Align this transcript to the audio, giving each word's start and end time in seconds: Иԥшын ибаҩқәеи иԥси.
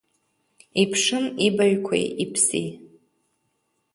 Иԥшын 0.81 1.25
ибаҩқәеи 1.47 2.05
иԥси. 2.23 2.67